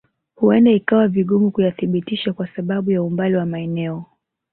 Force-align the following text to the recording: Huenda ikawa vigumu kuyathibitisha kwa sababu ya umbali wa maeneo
Huenda 0.35 0.71
ikawa 0.71 1.07
vigumu 1.07 1.51
kuyathibitisha 1.51 2.33
kwa 2.33 2.47
sababu 2.47 2.91
ya 2.91 3.03
umbali 3.03 3.35
wa 3.35 3.45
maeneo 3.45 4.05